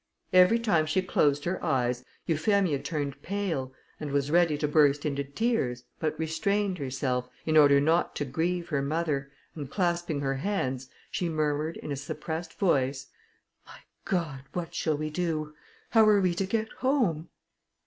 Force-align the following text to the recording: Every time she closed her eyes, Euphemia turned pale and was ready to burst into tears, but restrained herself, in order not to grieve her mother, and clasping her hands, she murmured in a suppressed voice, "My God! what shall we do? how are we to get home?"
Every 0.33 0.57
time 0.57 0.87
she 0.87 1.03
closed 1.03 1.45
her 1.45 1.63
eyes, 1.63 2.03
Euphemia 2.25 2.79
turned 2.79 3.21
pale 3.21 3.71
and 3.99 4.11
was 4.11 4.31
ready 4.31 4.57
to 4.57 4.67
burst 4.67 5.05
into 5.05 5.23
tears, 5.23 5.83
but 5.99 6.17
restrained 6.17 6.79
herself, 6.79 7.29
in 7.45 7.55
order 7.55 7.79
not 7.79 8.15
to 8.15 8.25
grieve 8.25 8.69
her 8.69 8.81
mother, 8.81 9.31
and 9.53 9.69
clasping 9.69 10.21
her 10.21 10.37
hands, 10.37 10.89
she 11.11 11.29
murmured 11.29 11.77
in 11.77 11.91
a 11.91 11.95
suppressed 11.95 12.57
voice, 12.57 13.09
"My 13.67 13.77
God! 14.03 14.41
what 14.53 14.73
shall 14.73 14.97
we 14.97 15.11
do? 15.11 15.53
how 15.91 16.07
are 16.09 16.19
we 16.19 16.33
to 16.33 16.47
get 16.47 16.69
home?" 16.79 17.29